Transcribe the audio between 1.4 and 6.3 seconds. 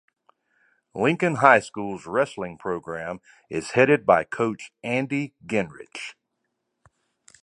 School's wrestling program is headed by coach Andy Genrich.